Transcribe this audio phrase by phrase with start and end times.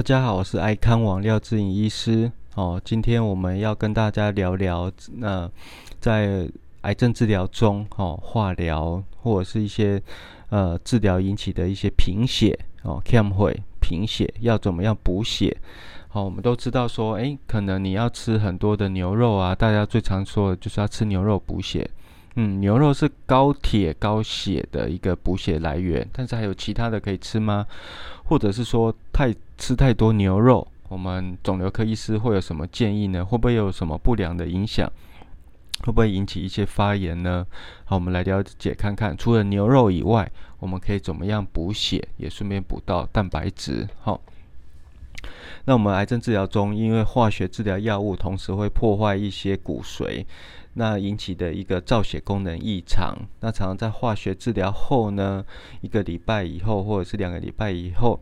[0.00, 2.32] 大家好，我是爱康网廖志颖医师。
[2.54, 5.46] 哦，今天我们要跟大家聊聊，那
[6.00, 6.48] 在
[6.80, 10.02] 癌症治疗中，哦，化疗或者是一些
[10.48, 15.54] 呃治疗引起的一些贫血，哦，cam 会贫血要怎么样补血？
[16.08, 21.86] 好，我们都知道说，诶，可能你要吃很多的牛肉啊，大家最常说的就是要吃牛肉补血。
[22.36, 27.66] 嗯，牛肉是高铁高血的一个补血来源，但是还有其他的可以吃吗？
[28.24, 33.24] 或者是说太吃太多牛肉，我们肿瘤科医师会有什么建议呢？
[33.24, 34.90] 会不会有什么不良的影响？
[35.80, 37.46] 会不会引起一些发炎呢？
[37.84, 43.88] 好，我们来了解看看，除了牛肉以外，我们可以怎么样补血，也顺便补到蛋白质。
[44.00, 44.20] 好。
[45.66, 50.24] 那我们癌症治疗中，因为化学治疗药物同时会破坏一些骨髓，
[50.74, 53.16] 那引起的一个造血功能异常。
[53.40, 55.44] 那常常在化学治疗后呢，
[55.80, 58.20] 一个礼拜以后或者是两个礼拜以后，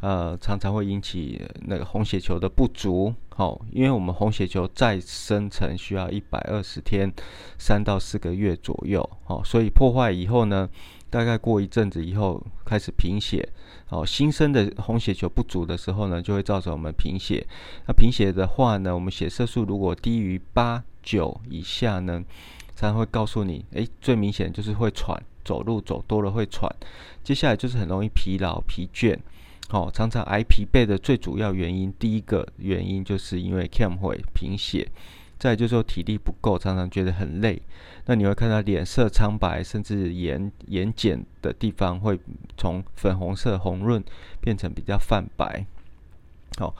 [0.00, 3.14] 呃，常常会引起那个红血球的不足。
[3.30, 7.12] 好，因为我们红血球再生成需要一百二十天，
[7.58, 9.08] 三到四个月左右。
[9.24, 10.68] 好，所以破坏以后呢？
[11.08, 13.48] 大概过一阵子以后开始贫血，
[13.90, 17.46] 哦，新生的红血球不足的时候呢，就会造成我们贫血。
[17.86, 22.22] 那贫血的话呢，我们血色素如果低于八九以下呢，
[22.74, 26.70] 才会告诉你，诶，最明显就是会喘，走路走多了会喘。
[27.22, 29.16] 接下来就是很容易疲劳疲倦，
[29.70, 34.86] 哦，常常挨疲惫的最主要原因，第一个原因就是因为 cam 会贫血。
[35.38, 37.60] 再就是说体力不够，常常觉得很累。
[38.06, 42.18] 那你会看到脸色苍白，甚至眼眼睑的地方会
[42.56, 44.02] 从粉红色红润
[44.40, 45.66] 变成比较泛白。
[46.56, 46.74] 好，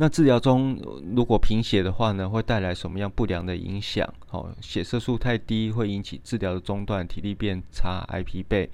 [0.00, 0.80] 那治疗中
[1.14, 4.08] 如果贫血的话呢，会带来什么样不良的影响？
[4.28, 8.68] 好，血色素太低会引起治疗的中断，体力变差，挨疲惫。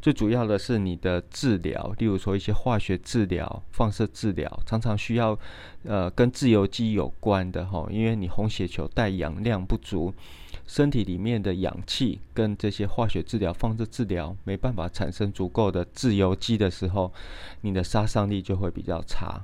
[0.00, 5.36] 最主要的是你的治疗，例如说一些化学治疗、放射治疗，常常需要
[5.82, 10.14] 呃跟自由基有关的哈，因为你红血球带氧量不足，
[10.68, 17.12] 身体里面的氧气跟这些化学治疗、放射治疗没办法产生足够的自由基的时候，
[17.62, 19.40] 你的杀伤力就会比较差。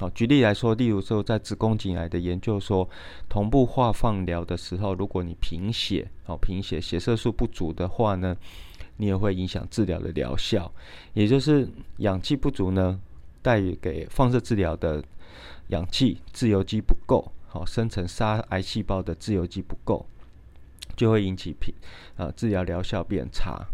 [0.00, 2.88] 好，举例来说，例如说在子宫颈癌的研究说，
[3.28, 8.34] 同步化放疗的时候，如果你贫血，哦贫血，血色素不足的话呢？
[8.96, 10.72] 你也会影响治疗的疗效，
[11.12, 11.68] 也就是
[11.98, 12.98] 氧气不足呢，
[13.42, 15.04] 带给放射治疗的
[15.68, 20.06] 氧气自由基不够，好生成杀癌细胞的自由基不够，
[20.96, 21.74] 就会引起贫
[22.16, 23.66] 啊治疗疗效变差。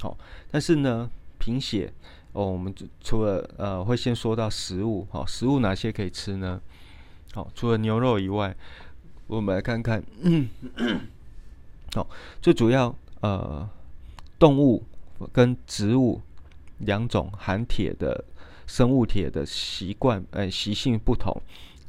[0.00, 0.16] 好，
[0.48, 1.92] 但是呢贫血
[2.32, 6.60] 哦，我们除了呃会先说到食物，好食物哪些可以吃呢？
[7.34, 8.54] 好，除了牛肉以外，
[9.26, 10.02] 我们来看看，
[11.94, 12.06] 好
[12.40, 13.68] 最主要呃。
[14.38, 14.82] 动物
[15.32, 16.20] 跟植物
[16.78, 18.24] 两种含铁的
[18.66, 21.40] 生物铁的习惯，呃，习性不同，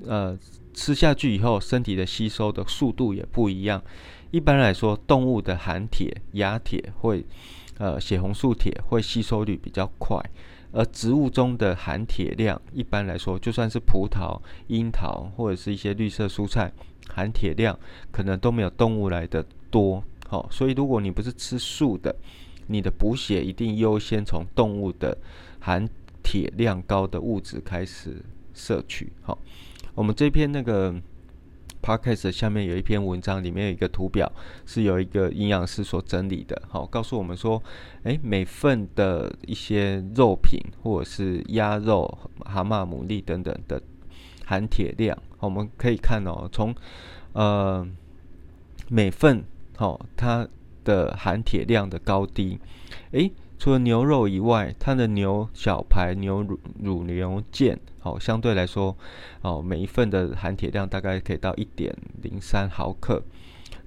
[0.06, 0.38] 呃，
[0.72, 3.82] 吃下去以后，身体的吸收的速度也不一样。
[4.30, 7.26] 一般来说，动物的含铁、牙铁会，
[7.78, 10.20] 呃，血红素铁会吸收率比较快，
[10.72, 16.72] 而植物中的含铁量，一般来说，就算是葡萄、樱桃或者是一些绿色蔬菜，
[17.10, 17.78] 含铁量
[18.12, 20.04] 可能都没有动物来的多。
[20.28, 22.16] 好，所以如果你不是吃素的，
[22.68, 25.18] 你的补血一定优先从动物的
[25.60, 25.88] 含
[26.24, 28.24] 铁量高的物质开始
[28.54, 29.12] 摄取。
[29.22, 29.38] 好，
[29.94, 30.94] 我们这篇那个
[31.84, 34.32] podcast 下面有一篇文章，里面有一个图表，
[34.66, 36.60] 是有一个营养师所整理的。
[36.70, 37.62] 好，告诉我们说，
[38.04, 43.82] 诶，每份的一些肉品或者是鸭肉、蛤蟆、牡蛎等等的
[44.46, 46.74] 含铁量，我们可以看哦，从
[47.34, 47.86] 呃
[48.88, 49.44] 每份
[49.76, 50.48] 好它。
[50.86, 52.60] 的含铁量的高低，
[53.12, 53.32] 诶，
[53.64, 58.94] 除了牛肉以外，它的牛小排、牛乳、乳牛腱，哦，相对来说，
[59.42, 63.24] 哦，每一份的含铁量大概可以到一点零三毫克。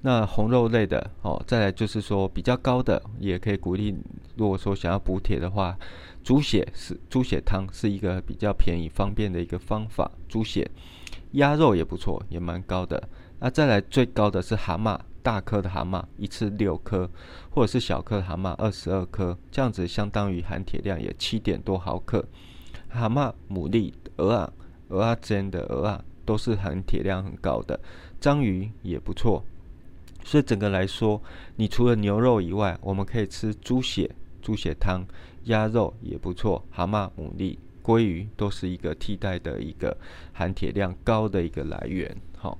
[0.00, 3.94] 那红肉类的，哦，再来就是说比较高的，也可以鼓励，
[4.36, 5.76] 如果说想要补铁的话，
[6.24, 10.10] 猪血是猪血汤是一个比较便宜方便的一个方法。
[10.26, 10.66] 猪血、
[11.32, 13.06] 鸭肉也不错，也蛮高的。
[13.40, 14.98] 那再来最高的是蛤蟆。
[15.26, 17.10] 大颗的蛤蟆一次六颗，
[17.50, 22.24] 或者是小颗的蛤蟆二十二颗，这样子相当于含铁量也七点多毫克。
[22.88, 24.52] 蛤蟆、牡蛎、鹅啊、
[24.86, 27.80] 鹅啊煎的鹅啊，都是含铁量很高的。
[28.20, 29.42] 章鱼也不错。
[30.22, 31.20] 所以整个来说，
[31.56, 34.08] 你除了牛肉以外，我们可以吃猪血、
[34.40, 35.04] 猪血汤，
[35.46, 36.64] 鸭肉也不错。
[36.70, 39.96] 蛤蟆、牡蛎、鲑鱼都是一个替代的一个
[40.32, 42.16] 含铁量高的一个来源。
[42.38, 42.56] 好。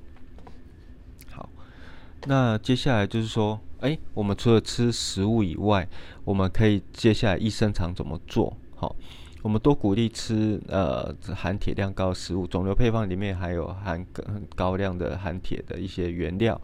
[2.28, 5.88] 那接下来就是说，哎，我们除了吃食物以外，
[6.25, 8.56] 我们可以接下来医生常怎么做？
[8.75, 8.96] 好，
[9.43, 16.61] 我们多鼓励吃呃含铁量高的食物，肿瘤配方里面还有含很高量的含铁的一些原料。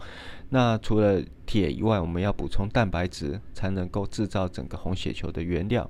[0.50, 5.88] 那除了铁以外，我们要补充蛋白质，才能够制造整个红血球的原料。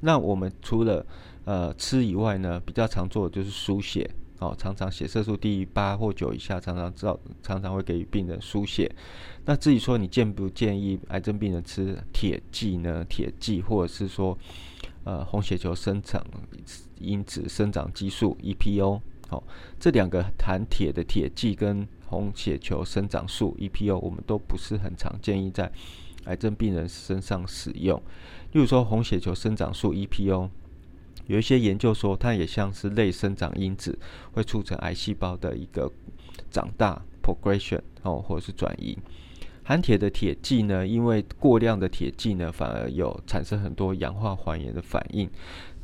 [0.00, 1.04] 那我们除了
[1.44, 4.10] 呃吃以外呢，比较常做的就是输血。
[4.42, 8.92] 哦，常常血色素低于八或九以下，常常照常常会给予病人输血。
[9.44, 13.04] 那至于说你建不建议癌症病人吃铁剂呢？
[13.08, 14.36] 铁剂或者是说
[15.04, 16.26] 呃红血球生长
[16.98, 19.44] 因子生长激素 EPO，好，
[19.78, 25.70] 这两个含铁的铁剂跟红血球生长素 EPO，我们都不是很常建议在
[26.24, 27.96] 癌症病人身上使用。
[28.52, 30.50] 例如说红血球生长素 EPO。
[31.26, 33.98] 有一些研究说，它也像是类生长因子，
[34.32, 35.90] 会促成癌细胞的一个
[36.50, 38.98] 长大 （progression） 哦，或者是转移。
[39.64, 45.30] 含铁的铁剂呢，因为过量的铁剂呢，反而有产生很多氧化还原的反应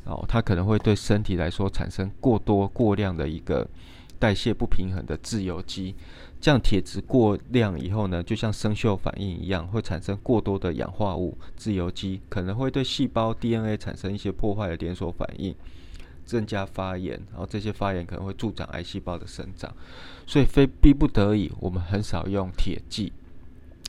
[0.04, 3.66] 哦，它可能会对身体来说产生过多、过量的一个
[4.18, 5.94] 代谢不平衡的自由基。
[6.40, 15.52] 这样铁质过量以后呢，就像生锈反应一样，会产生过多的氧化物自由基，可能会对细胞 DNA 产生一些破坏的连锁反应，
[16.24, 19.74] 增加发炎，然后这些发炎可能会助长癌细胞的生长。
[20.28, 23.12] 所以非逼不得已，我们很少用铁剂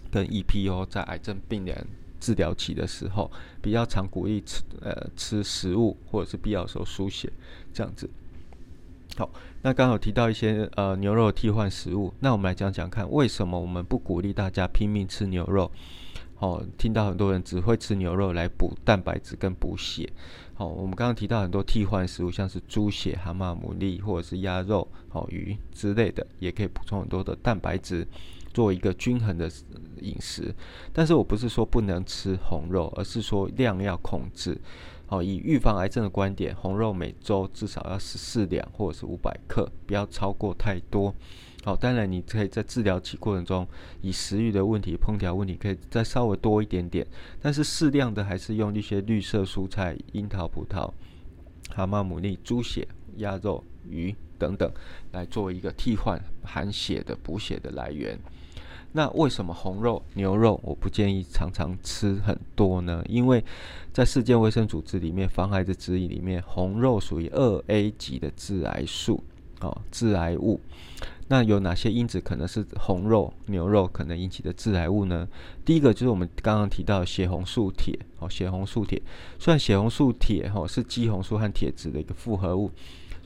[0.10, 1.88] 跟 EPO 在癌症病人
[2.20, 3.30] 治疗期的时候，
[3.62, 7.32] 比较常鼓励吃呃吃食物或者是必要时候输血
[7.72, 8.10] 这样子。
[9.18, 9.30] 好，
[9.64, 15.70] 那刚好提到一些呃牛肉替换食物，那我们来讲讲看，为什么我们不鼓励大家拼命吃牛肉？
[16.38, 20.10] 哦，听到很多人只会吃牛肉来补蛋白质跟补血。
[20.54, 28.08] 好，我们刚刚提到很多替换食物，像是猪血、蛤蟆、牡蛎或者是鸭肉、好鱼之类的，也可以补充很多的蛋白质，
[28.54, 29.52] 做一个均衡的
[30.00, 30.56] 饮食。
[30.94, 34.58] 但是我不是说不能吃红肉，而是说量要控制。
[35.10, 41.12] 好，以预防癌症的观点，红肉每周至少要十四两或者是五百克，不要超过太多。
[41.64, 43.68] 好，当然你可以在治疗期过程中，
[44.02, 47.08] 以食欲的问题、烹调问题，可以再稍微多一点点，
[47.42, 50.94] 但是适量的还是用一些绿色蔬菜、樱桃、葡萄、
[51.74, 54.72] 蛤蟆、牡蛎、猪血、鸭肉、鱼等等，
[55.12, 58.16] 来做一个替换含血的补血的来源。
[58.92, 63.04] 那为什么红肉、牛肉我不建议常常吃很多呢？
[63.08, 63.44] 因为
[63.94, 69.24] 在世界卫生组织里面防癌的指引里面，红肉属于二 A 级的致癌素，
[69.62, 70.60] 哦，致癌物。
[71.28, 75.28] 那有哪些因子可能是红肉、牛肉可能引起的致癌物呢？
[75.64, 79.00] 第一个就是我们刚刚提到的血红素铁，哦，血红素铁。
[79.38, 82.72] 虽然血红素铁，哦，是肌红素和铁质的一个复合物。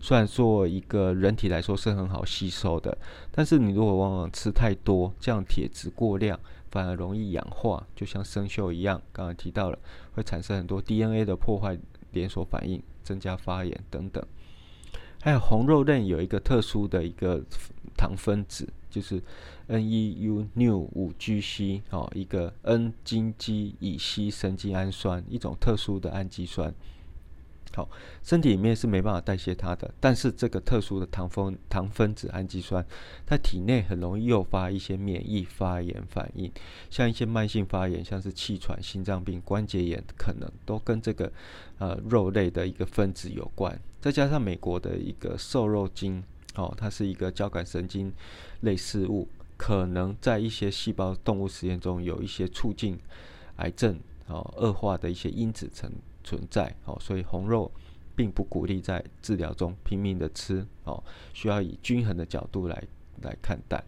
[0.03, 2.97] 虽然说一个人体来说是很好吸收的，
[3.31, 6.37] 但是你如果往往吃太多，这样铁质过量，
[6.69, 9.01] 反而容易氧化，就像生锈一样。
[9.13, 9.79] 刚刚提到了，
[10.11, 11.79] 会产生很多 DNA 的破坏
[12.11, 14.21] 连锁反应，增加发炎等等。
[15.21, 17.41] 还有红肉类有一个特殊的一个
[17.95, 19.23] 糖分子，就是
[19.69, 26.75] NEU 六五 G C 哦，一个 N 金基乙烯神经氨酸，一种特殊的氨基酸。
[27.75, 27.89] 好，
[28.21, 32.85] 身体里面是没办法代谢它的，但是这个特殊的糖分糖分子氨基酸，
[33.25, 36.51] 在体内很容易诱发一些免疫发炎反应，
[36.91, 41.31] 像一些慢性发炎，像是气喘、心脏病、关节炎，可能都跟这个
[41.79, 43.75] 呃肉类的一个分子有关。
[43.99, 48.13] 再加上美国的一个瘦肉精，哦，它是一个交感神经
[48.61, 52.99] 类似物，可能在一些细胞动物实验中有一些促进
[53.55, 55.91] 癌症哦恶化的一些因子层。
[56.23, 57.71] 存在哦，所以红肉
[58.15, 61.03] 并不鼓励在治疗中拼命的吃哦，
[61.33, 62.83] 需要以均衡的角度来
[63.21, 63.83] 来看待。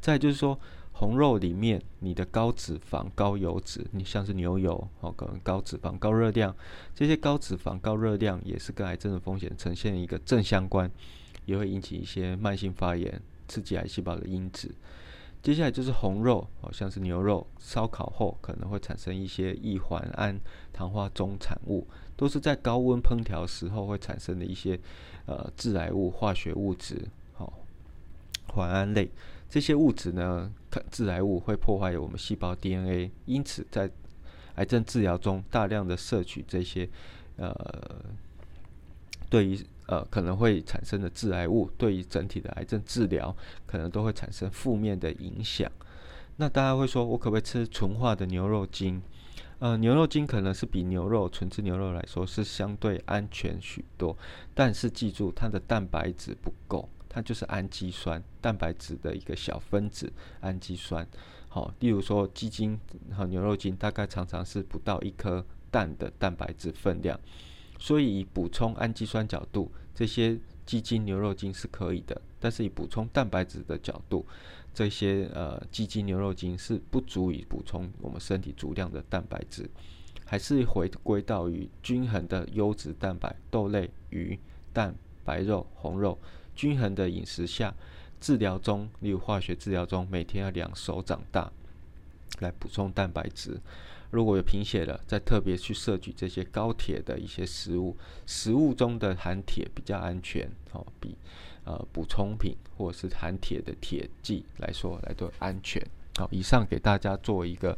[0.00, 0.58] 再就是说，
[0.92, 6.54] 红肉里面你的高脂肪、高油脂，你像是牛油哦，可能高脂肪、高热量，
[6.94, 10.90] 这些高脂肪、高热量也是跟癌症的风险呈现一个正相关，
[11.44, 14.74] 也会引起一些慢性发炎、刺激癌细胞的因子。
[15.42, 20.38] 接下来就是红肉，好像是牛肉烧烤后可能会产生一些异环胺
[20.72, 21.84] 糖化中产物，
[22.16, 24.78] 都是在高温烹调时候会产生的一些
[25.26, 27.52] 呃致癌物化学物质，好
[28.48, 29.10] 环胺类。
[29.50, 30.50] 这些物质呢，
[30.90, 33.90] 致癌物会破坏我们细胞 DNA，因此在
[34.54, 36.88] 癌症治疗中大量的摄取这些
[37.36, 37.52] 呃
[39.28, 43.34] 对于呃，可能会产生的致癌物，对于整体的癌症治疗，
[43.66, 45.70] 可能都会产生负面的影响。
[46.36, 49.02] 那大家会说，我可不可以吃纯化的牛肉精？
[49.58, 54.16] 呃，牛肉精可能是比牛肉纯制牛肉来说是相对安全许多，
[54.54, 61.06] 但是记住它的蛋白质不够，它就是氨基酸，蛋白质的一个小分子氨基酸。
[61.48, 62.80] 好，例如说鸡精
[63.16, 67.20] 和牛肉精，大概常常是不到一颗蛋的蛋白质分量。
[67.82, 72.22] 所以以补充氨基酸角度，这些鸡精、牛肉精是可以的。
[72.38, 74.24] 但是以补充蛋白质的角度，
[74.72, 79.68] 这些呃鸡精、牛肉精是不足以补充我们身体足量的蛋白质，
[80.24, 84.38] 还是回归到于均衡的优质蛋白，豆类、鱼、
[84.72, 86.16] 蛋、白肉、红肉，
[86.54, 87.74] 均衡的饮食下，
[88.20, 91.50] 治疗中，例如化学治疗中，每天要两手掌大
[92.38, 93.60] 来补充蛋白质。
[94.12, 101.16] 如果有贫血了，再特别去摄取这些高铁的一些食物，食物中的含铁比较安全哦，比。
[101.64, 105.80] 呃，补充品或者是含铁的铁剂来说，来都安全。
[106.16, 107.70] 好，以上给大家做一个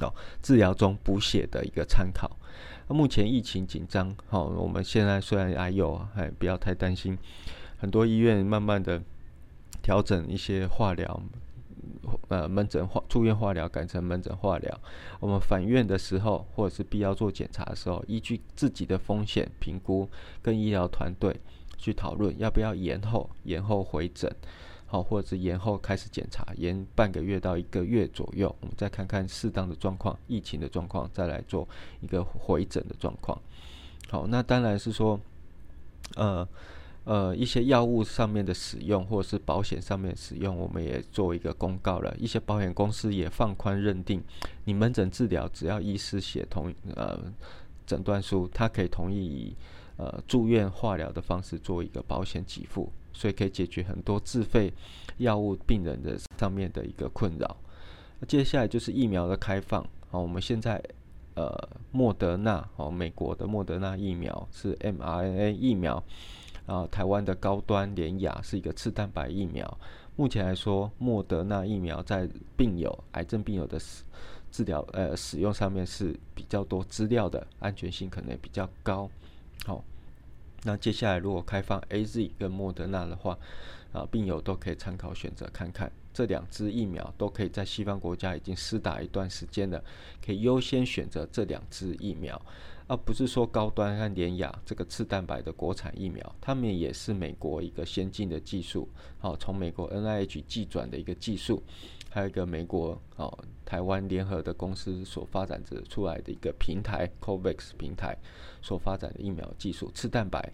[0.00, 0.12] 哦，
[0.42, 2.30] 治疗中补血的一个参考。
[2.88, 7.16] 目前疫情紧张，好，我们现在虽然还有，还不要太担心。
[7.78, 9.02] 很多医院慢慢的
[9.80, 11.22] 调整一些化疗，
[12.28, 14.80] 呃，门诊化住院化疗改成门诊化疗。
[15.20, 20.08] 我们返院的时候，或者是必要做检查的时候，依据自己的风险评估，
[20.42, 21.40] 跟医疗团队。
[21.76, 24.34] 去讨论要不要延后，延后回诊，
[24.86, 31.68] 好，或者是延后开始检查，延半个月到一个月左右，我们再看看适当的状况，疫情的状况，再来做
[32.00, 33.38] 一个回诊的状况。
[34.08, 35.20] 好，那当然是说，
[36.14, 36.48] 呃
[37.04, 42.14] 呃，一些药物上面的使用，或者是保险上面使用，我们也做一个公告了。
[42.18, 44.22] 一些保险公司也放宽认定，
[44.64, 47.18] 你门诊治疗只要医师写同呃
[47.86, 49.56] 诊断书，他可以同意以。
[49.96, 54.72] 呃，住院化疗的方式做一个保险给付，所以可以解决很多自费
[55.18, 57.56] 药物病人的上面的一个困扰。
[58.26, 59.86] 接下来就是疫苗的开放。
[60.10, 60.82] 好，我们现在
[61.36, 61.56] 呃，
[61.92, 66.02] 莫德纳哦，美国的莫德纳疫苗是 mRNA 疫苗，
[66.66, 69.78] 啊，台湾的高端联雅是一个次蛋白疫苗。
[70.16, 73.78] 目前来说，莫德纳疫苗在病友癌症病友的
[74.50, 79.10] 治疗呃使用上面是比较多资料的，安全性可能也比较高。
[79.66, 79.82] 好，
[80.62, 83.36] 那接下来如果开放 A Z 跟莫德纳的话，
[83.92, 89.82] 啊，病友都可以参考选择看看，这两支疫苗都可以在西方国家已经施打一段时间了，
[90.24, 92.40] 可以优先选择这两支疫苗，
[92.86, 98.88] 而不是说高端和典雅这个次蛋白的国产疫苗，他们也是美国一个先进的技术，
[99.18, 101.62] 好，从美国 N I H 寄转的一个技术。
[102.10, 108.16] 还有一个美国哦，台湾联合的公司所发展着出来的一个平台，COVAX 平台
[108.62, 110.52] 所发展的疫苗技术，次蛋白，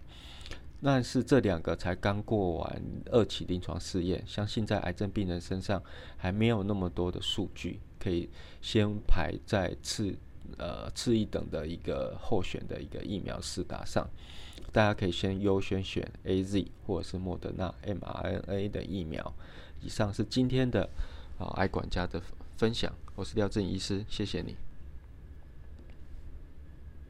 [0.81, 5.79] 但是这两个才刚过完二期临床试验，相信在癌症病人身上
[6.17, 8.27] 还没有那么多的数据，可以
[8.59, 10.17] 先排在次
[10.61, 14.07] 呃次一等的一个候选的一个疫苗试打上，
[14.71, 19.33] 大家可以先优先选 A Z 或者是莫德纳 mRNA 的疫苗。
[19.81, 20.87] 以上是今天的。
[21.41, 22.21] 啊，爱管家的
[22.55, 24.55] 分享，我是廖正医师，谢谢你。